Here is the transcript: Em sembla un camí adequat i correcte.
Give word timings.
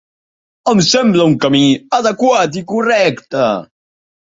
Em 0.71 0.79
sembla 0.87 1.27
un 1.33 1.35
camí 1.43 1.61
adequat 1.99 2.59
i 2.63 2.65
correcte. 2.73 3.47